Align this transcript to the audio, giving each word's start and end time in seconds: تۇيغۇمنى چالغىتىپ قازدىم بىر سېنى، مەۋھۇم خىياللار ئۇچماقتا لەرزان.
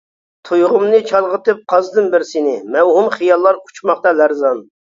تۇيغۇمنى 0.49 1.01
چالغىتىپ 1.11 1.59
قازدىم 1.75 2.09
بىر 2.15 2.27
سېنى، 2.31 2.55
مەۋھۇم 2.79 3.13
خىياللار 3.21 3.63
ئۇچماقتا 3.69 4.19
لەرزان. 4.21 4.69